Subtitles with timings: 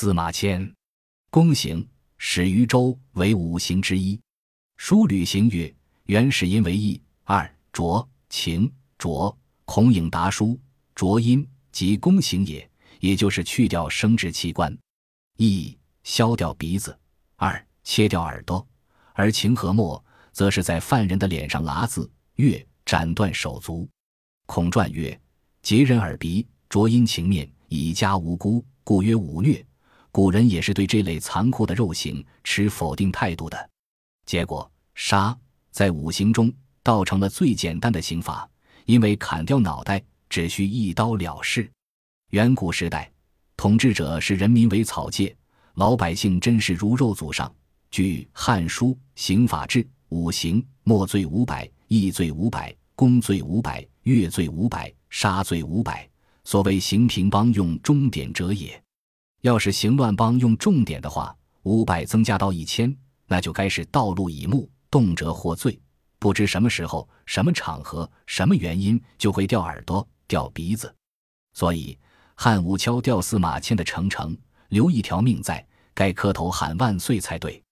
[0.00, 0.72] 司马迁，
[1.28, 1.84] 宫刑
[2.18, 4.16] 始于周，为五行之一。
[4.76, 5.74] 书履行曰：
[6.04, 7.02] 原始因为义。
[7.24, 10.56] 二浊情浊，孔颖达书
[10.94, 14.72] 浊音即宫刑也，也就是去掉生殖器官。
[15.36, 16.96] 义削掉鼻子。
[17.34, 18.64] 二切掉耳朵。
[19.14, 22.08] 而情和墨，则是在犯人的脸上剌字。
[22.36, 23.88] 月斩断手足。
[24.46, 25.20] 孔传曰：
[25.60, 29.66] 截人耳鼻，浊阴情面，以加无辜，故曰五虐。
[30.10, 33.70] 古人也是对这类残酷的肉刑持否定态度的。
[34.26, 35.36] 结果，杀
[35.70, 36.52] 在五行中
[36.82, 38.48] 倒成了最简单的刑罚，
[38.84, 41.70] 因为砍掉脑袋只需一刀了事。
[42.30, 43.10] 远古时代，
[43.56, 45.34] 统治者视人民为草芥，
[45.74, 47.50] 老百姓真是如肉祖上。
[47.90, 56.06] 据《汉书·刑法志》，五行：墨罪五百，义罪五百，公罪五百，越罪五百，杀罪五百。
[56.44, 58.82] 所谓刑平邦用中典者也。
[59.42, 62.94] 要是行乱帮用重点的话，五百增加到一千，
[63.26, 65.80] 那就该是道路以目，动辄获罪。
[66.18, 70.92] 不知什么时候、什么场合、什么原因，就会掉耳朵、掉鼻子。
[71.54, 71.96] 所以
[72.34, 74.36] 汉武敲掉司马迁的程程，
[74.70, 77.62] 留一条命在，该磕头喊万岁才对。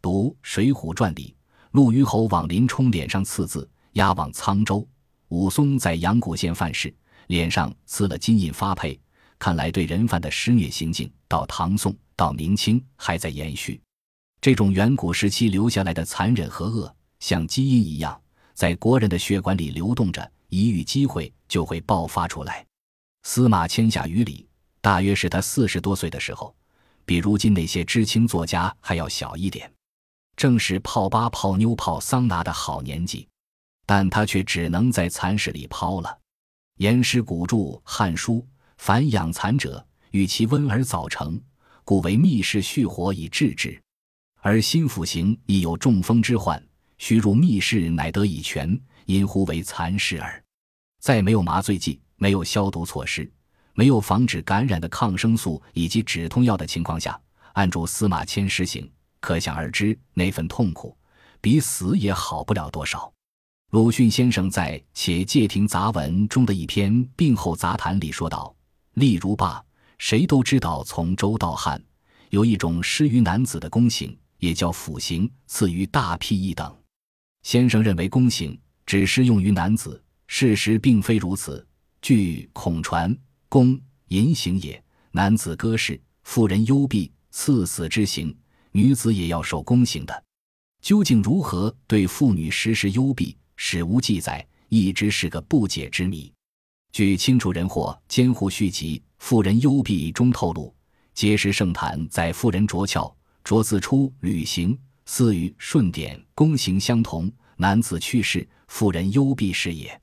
[0.00, 1.36] 读《水浒传》里，
[1.72, 4.86] 陆虞侯往林冲脸上刺字，押往沧州。
[5.28, 6.94] 武松在阳谷县犯事，
[7.26, 8.98] 脸上刺了金印发配。
[9.40, 13.80] 看来，对人犯的施虐行径，到唐宋、到明清还在延续。
[14.38, 18.20] 这种远古时期留下来的残忍和恶，像基因一样，
[18.52, 22.66] 在国人的血管里流动着，一遇机会就会爆发出来。
[23.22, 24.46] 司马迁下于礼，
[24.82, 26.54] 大约是他四十多岁的时候，
[27.06, 29.72] 比如今那些知青作家还要小一点，
[30.36, 33.26] 正是泡吧、泡妞、泡桑拿的好年纪，
[33.86, 36.18] 但他却只能在蚕室里泡了。
[36.76, 38.34] 严师古著《汉书》。
[38.82, 41.38] 凡养蚕者，与其温而早成，
[41.84, 43.78] 故为密室蓄火以制之。
[44.40, 50.42] 而心腹刑亦有中风之患，须入密室，乃得以全，因呼为蚕室耳。
[50.98, 53.30] 在没有麻醉剂、没有消毒措施、
[53.74, 57.20] 没有防止感染的抗生素以及止痛药的情况下，
[57.52, 58.90] 按住司马迁施行，
[59.20, 60.96] 可想而知那份痛苦，
[61.42, 63.12] 比死也好不了多少。
[63.72, 68.56] 鲁迅先生在《且介亭杂文》中的一篇《病后杂谈》里说道。
[68.94, 69.64] 例如罢，
[69.98, 71.82] 谁都知道，从周到汉，
[72.30, 76.76] 有一种施于男子的宫刑，也叫腐刑，赐于大辟一等。
[77.42, 81.66] 先生认为宫刑只适用于男子，事实并非如此。
[82.02, 83.16] 据孔传，
[83.48, 88.36] 宫淫刑也，男子割室，妇人幽闭，赐死之刑，
[88.72, 90.24] 女子也要受宫刑的。
[90.82, 96.32] 究竟如何对妇女实施幽闭，史无记载，一直是个不解之谜。
[96.92, 100.74] 据清楚人或监护续集《妇人幽闭》中透露，
[101.14, 103.14] 碣石圣坛在妇人着翘，
[103.44, 107.30] 着自出履行，似与顺典宫刑相同。
[107.56, 110.00] 男子去世，妇人幽闭是也。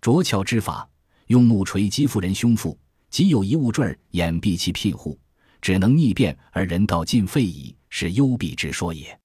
[0.00, 0.88] 着翘之法，
[1.26, 2.78] 用木锤击妇人胸腹，
[3.10, 5.18] 即有一物坠掩蔽其庇护，
[5.60, 9.18] 只能逆变而人道尽废矣，是幽闭之说也。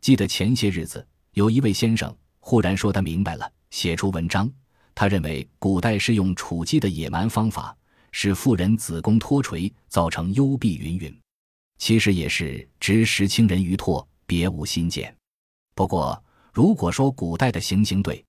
[0.00, 4.50] 记得前些日子，有一位先生忽然说他明白了，写出文章。
[4.96, 7.76] 他认为古代是用处鸡的野蛮方法，
[8.12, 11.20] 使妇人子宫脱垂，造成幽闭云云。
[11.76, 15.14] 其实也是执实轻人于唾，别无新见。
[15.74, 16.20] 不过，
[16.50, 18.24] 如果说古代的行刑对，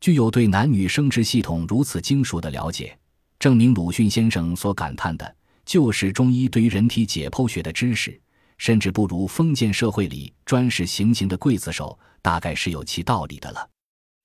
[0.00, 2.98] 具有对男女生殖系统如此精熟的了解，
[3.38, 8.20] 证明鲁迅先生所感叹的就是中医对于人体解剖学的知识，
[8.58, 13.70] 甚至不如封建社会里专事行刑的刽子手，大概是有其道理的了。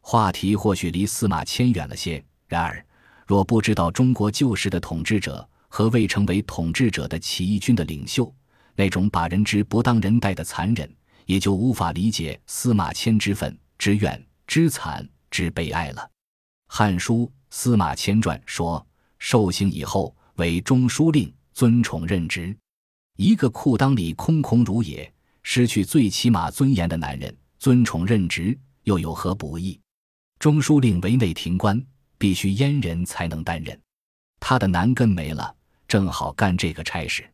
[0.07, 2.85] 话题或许离司马迁远了些，然而，
[3.25, 8.31] 若不知道中国旧时的统治者和未成为统治者的起义军的领袖
[8.75, 10.87] 那种把人之不当人待的残忍，
[11.25, 16.01] 也就无法理解司马迁之愤、之怨、之惨、之悲哀了。
[16.67, 18.85] 《汉书·司马迁传》说
[19.17, 22.55] ：“受刑以后，为中书令，尊宠任职。
[23.17, 25.11] 一个裤裆里空空如也，
[25.41, 29.81] 失去最起码尊严的男人，尊宠任职又有何不易？”
[30.39, 31.81] 中书令为内廷官，
[32.17, 33.79] 必须阉人才能担任。
[34.39, 35.55] 他的男根没了，
[35.87, 37.27] 正好干这个差事。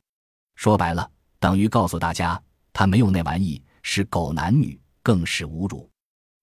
[0.56, 1.10] 说白了，
[1.40, 5.90] 等于告诉大家，他没有那玩意，是狗男女，更是侮辱。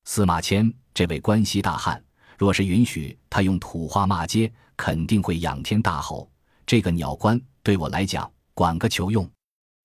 [0.05, 2.03] 司马迁这位关西大汉，
[2.37, 6.31] 若是允许他用土话骂街，肯定会仰天大吼
[6.67, 9.31] ：“这个鸟官对我来讲，管个球用！”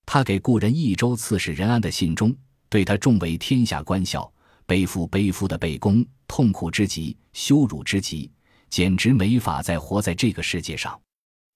[0.05, 2.35] 他给故人益州刺史任安的信中，
[2.67, 4.29] 对他重为天下官校。
[4.65, 8.31] 背负背负的背公，痛苦之极，羞辱之极，
[8.69, 10.99] 简直没法再活在这个世界上。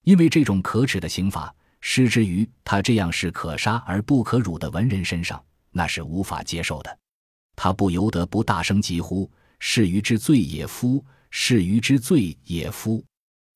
[0.04, 7.00] 因为这种可耻的刑罚，施之于他这样是可杀而不可辱的文人身上，那是无法接受的。
[7.56, 9.30] 他不由得不大声疾呼
[9.60, 11.04] ：“是鱼之罪也夫！
[11.30, 13.04] 是鱼之罪也夫！”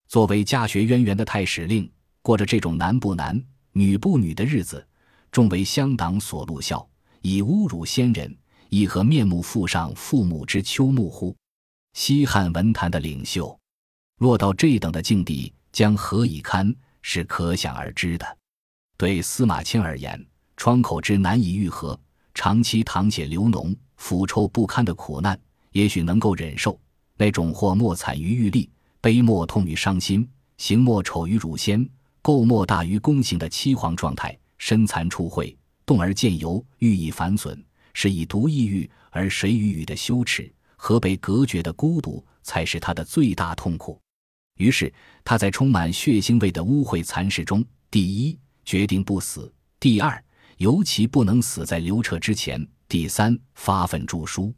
[0.10, 1.90] 作为家学渊源的太史令，
[2.22, 3.42] 过着这种男不男、
[3.72, 4.86] 女不女的日子，
[5.32, 6.86] 众为乡党所戮笑，
[7.22, 8.36] 以侮辱先人，
[8.74, 11.36] 亦何面目复上父母之秋木乎？
[11.92, 13.60] 西汉文坛的领袖，
[14.20, 16.74] 落到这等的境地，将何以堪？
[17.02, 18.38] 是可想而知的。
[18.96, 20.26] 对司马迁而言，
[20.56, 22.00] 窗口之难以愈合，
[22.34, 23.76] 长期淌血流脓。
[23.98, 25.38] 腐臭不堪的苦难，
[25.74, 26.72] 也许能够忍受；
[27.18, 28.70] 那种或莫惨于欲立，
[29.02, 30.26] 悲莫痛于伤心，
[30.58, 31.86] 行莫丑于辱先，
[32.24, 35.54] 垢莫大于宫刑的凄惶状态，身残处秽，
[35.86, 37.62] 动而见油，欲以反损，
[37.94, 44.00] 是以独异域而谁与语的羞耻和被隔绝的孤独，才是他的最大痛苦。
[44.58, 44.94] 于是
[45.24, 50.24] 他在充满血腥味的污秽残事中，第一决定不死；第二，
[50.58, 52.68] 尤其不能死在刘彻之前。
[52.88, 54.54] 第三，发愤著书。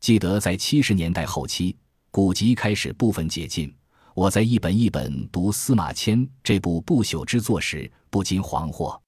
[0.00, 1.76] 记得在七十年代后期，
[2.10, 3.72] 古籍开始部分解禁，
[4.14, 9.00] 我在一本一本读司马迁这部不朽之作时，不禁惶惑。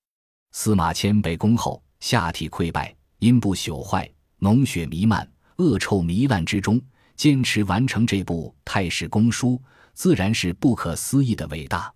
[0.52, 6.80] 司马迁被攻后，下体溃败，阴部朽坏，脓血弥漫，恶臭糜烂之中，
[7.16, 9.60] 坚持完成这部太史公书，
[9.92, 11.92] 自然是不可思议的伟大。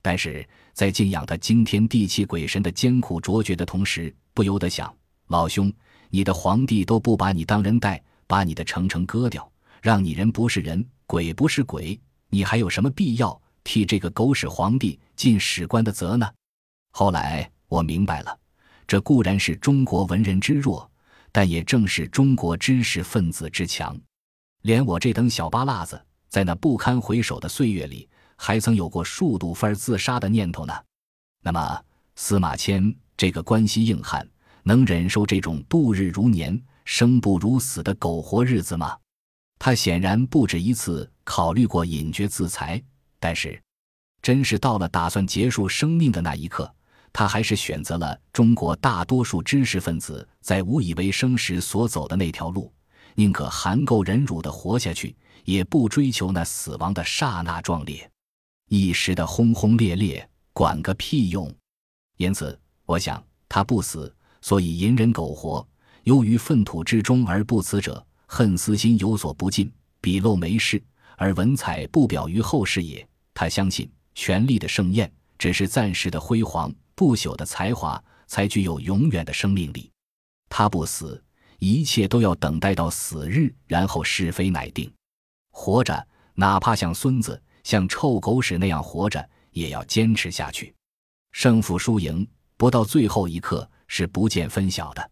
[0.00, 4.92] 但是在敬仰他惊天地泣鬼神的艰苦卓绝的同时，不由得想，
[5.26, 5.72] 老兄。
[6.08, 9.50] 你的皇帝都不把你当人待，把你的城城割掉，
[9.82, 16.28] 让你人不是人，鬼不是鬼，你还有什么必要替这个狗屎皇帝尽史官的责呢？
[16.92, 18.36] 后来我明白了，
[18.90, 20.90] 这固然是中国文人之弱，
[21.30, 23.96] 但也正是中国知识分子之强。
[24.62, 30.74] 连我这等小巴辣子，在那不堪回首的岁月里，还曾有过数度分自杀的念头呢。
[31.40, 31.80] 那么
[32.16, 34.28] 司马迁这个关西硬汉。
[34.64, 38.98] 能忍受这种度日如年、生不如死的苟活日子吗？
[39.60, 42.82] 他显然不止一次考虑过隐绝自裁，
[43.20, 43.62] 但是，
[44.20, 46.74] 真是到了打算结束生命的那一刻，
[47.12, 52.72] 他还是选择了中国大多数知识分子在无以为生时所走的那条路：
[53.14, 55.14] 宁可含垢忍辱地活下去，
[55.44, 58.10] 也不追求那死亡的刹那壮烈。
[58.68, 61.52] 一时的轰轰烈烈，管个屁用！
[62.16, 64.14] 因此，我想他不死。
[64.42, 65.68] 所以隐忍苟活，
[66.04, 69.70] 由于粪土之中而不辞者，恨私心有所不尽，
[70.00, 70.82] 笔漏没事，
[71.18, 73.06] 而文采不表于后世也。
[73.34, 79.90] 他相信权力的盛宴只是暂时的辉煌，不朽的才华才具有永远的生命力。
[80.50, 81.24] 他不死，
[81.58, 84.92] 一切都要等待到死日，然后是非乃定。
[85.50, 90.74] 活着，哪怕像孙子、像臭狗屎那样活着，也要坚持下去。
[91.32, 93.66] 胜负输赢，不到最后一刻。
[93.92, 95.10] 是不见分晓的。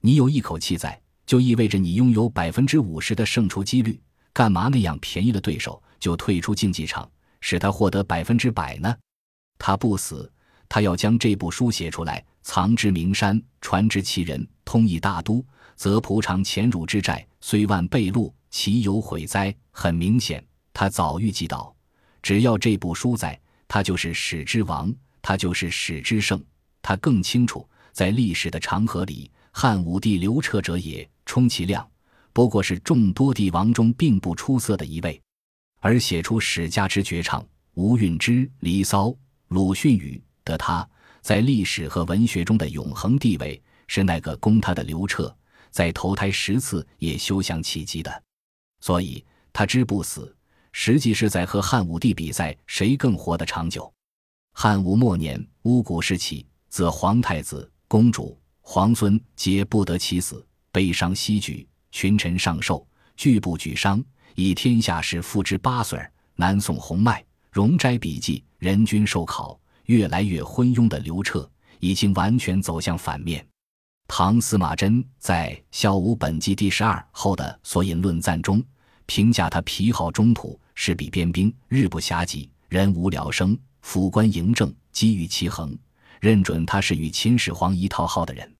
[0.00, 4.00] 你有一口气在，就意味着你拥有百分之五十的胜出几率。
[4.32, 7.10] 干嘛那样便宜了对手就退出竞技场，
[7.40, 8.96] 使他获得百分之百呢？
[9.58, 10.32] 他不死，
[10.68, 15.44] 他要将这部书写出来，藏之名山，传之其人，通义大都，
[15.76, 19.54] 则仆偿前辱之债，虽万倍禄，其有悔哉？
[19.70, 21.74] 很明显，他早预计到，
[22.22, 23.38] 只要这部书在，
[23.68, 26.42] 他就是史之王，他就是史之圣。
[26.82, 27.66] 他更清楚。
[27.92, 31.88] 在历史的长河里，汉武帝刘彻者也，充其量
[32.32, 35.22] 不过是众多帝王中并不出色的一位。
[35.78, 37.40] 而写出史家之绝唱
[37.74, 39.06] 《吴韵之》《离骚》
[39.46, 40.88] 《鲁迅语》的他，
[41.20, 45.34] 在历史和文学中的永恒地位，是那个攻他的刘彻
[45.70, 48.22] 在投胎十次也休想企及的。
[48.80, 50.36] 所以，他之不死，
[50.72, 53.92] 实际是在和汉武帝比赛，谁更活得长久。
[54.52, 57.70] 汉武末年，巫蛊时起，则皇太子。
[57.88, 62.86] 公主、皇孙皆不得其死，悲伤西举，群臣上寿，
[63.16, 64.02] 拒不举伤，
[64.34, 66.00] 以天下事付之八岁。
[66.36, 69.56] 南宋洪迈、容斋笔记，人均受考，
[69.86, 71.48] 越来越昏庸的刘彻，
[71.80, 73.46] 已经完全走向反面。
[74.06, 78.62] 唐司马真在《孝武本纪》第十二后的所引论赞中，
[79.06, 85.76] 评价他皮好中土，事必边兵，日不暇给，人无聊生，府官嬴政，机遇其衡。
[86.20, 88.50] 认准他是与秦始皇一套号的人，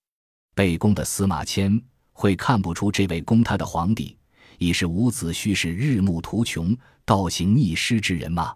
[0.53, 1.81] 被攻的司马迁
[2.13, 4.15] 会看不出这位攻他的皇帝
[4.59, 8.53] 已是伍子胥是日暮途穷、倒行逆施之人吗？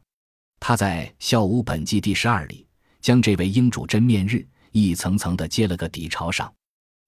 [0.60, 2.66] 他在《孝武本纪》第十二里
[3.02, 6.54] 将这位英主真面日一层层的揭了个底朝上。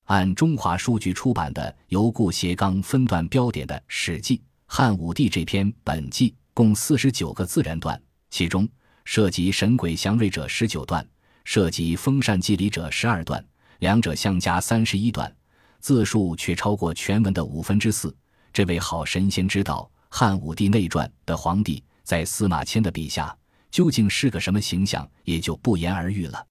[0.05, 8.67] 按中华书局出版的由顾颉刚分段标点的《史记汉武帝》这篇本纪，共四十九个自然段，其中
[9.05, 11.05] 涉及神鬼祥瑞者十九段。
[11.43, 13.43] 涉及《封禅祭礼者十二段，
[13.79, 15.35] 两者相加三十一段，
[15.79, 18.15] 字数却超过全文的五分之四。
[18.53, 23.35] 这位好神仙知道《汉武帝内传》的皇帝在司马迁的笔下
[23.71, 26.45] 究竟是个什么形象，也就不言而喻了。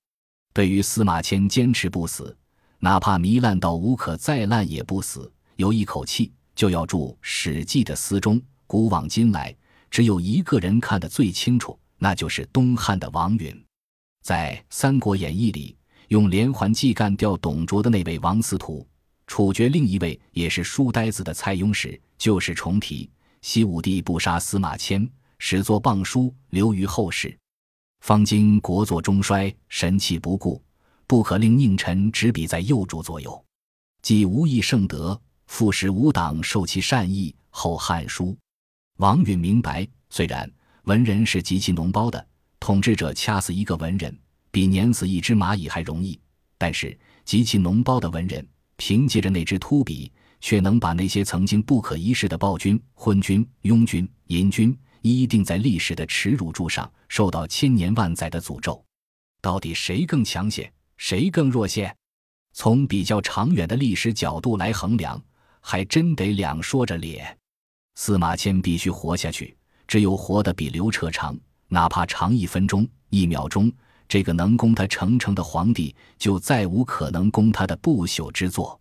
[0.52, 2.36] 对于司马迁坚持不死，
[2.78, 8.40] 哪怕糜烂到无可再烂也不死，有一口气就要注《史记》的司中。
[8.66, 9.54] 古往今来，
[9.90, 13.64] 只有一个人看得最清楚，那就是东汉的王允。
[14.22, 15.76] 在《三国演义》里，
[16.08, 18.86] 用连环计干掉董卓的那位王司徒，
[19.26, 23.10] 处决另一位也是书呆子的蔡邕时，就是重提
[23.42, 25.08] 西武帝不杀司马迁，
[25.42, 27.34] 始作谤书留于后世。
[28.00, 30.62] 方今国祚中衰，神器不顾，
[31.06, 33.42] 不可令佞臣执笔在右主左右，
[34.02, 37.34] 既无益圣德，复使吾党受其善意。
[37.48, 38.26] 后《汉书》。
[38.98, 40.48] 王允明白，虽然
[40.84, 42.24] 文人是极其脓包的，
[42.60, 44.16] 统治者掐死一个文人
[44.50, 46.20] 比碾死一只蚂蚁还容易，
[46.58, 58.82] 但是极其脓包的文人，凭借着那支秃笔，却能把那些曾经不可一世的暴君、昏君、庸君、淫君，一定在历史的耻辱柱上，受到千年万载的诅咒。
[59.40, 61.94] 到底谁更强些，谁更弱些？
[62.52, 65.22] 从比较长远的历史角度来衡量，
[65.60, 67.36] 还真得两说着咧。
[67.94, 71.38] 司马迁必须活下去，只有活得比刘彻长，
[71.68, 73.72] 哪怕长一分钟、一秒钟，
[74.08, 78.78] 这个能供他成成的皇帝，就再无可能供他的不朽之作。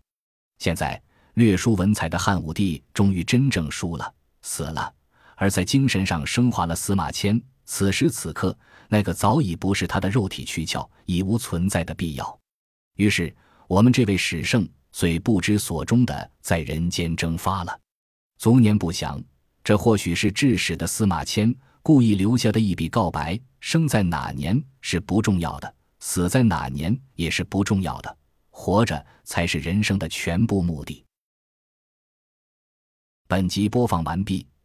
[0.58, 1.00] 现在
[1.34, 4.12] 略输文采的汉武帝终于真正输了，
[4.42, 4.92] 死了；
[5.40, 7.40] 而在精神上升华了司马迁。
[7.64, 8.56] 此时此刻，
[8.88, 12.40] 那个早已不是他的肉体躯壳，已无存在的必要。
[12.96, 13.34] 于是，
[13.66, 17.80] 我们这位史圣虽不知所终的在人间蒸发了。
[18.36, 19.22] 卒年不详，
[19.64, 23.40] 这或许是致使的司马迁故意留下的一笔告白。
[23.60, 28.14] 生在哪年是不重要的，死在哪年也是不重要的，
[28.50, 31.02] 活着才是人生的全部目的。
[33.26, 34.46] 本集播放完毕，